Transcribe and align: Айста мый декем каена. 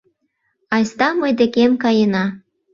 Айста 0.75 1.07
мый 1.19 1.31
декем 1.39 1.71
каена. 1.83 2.25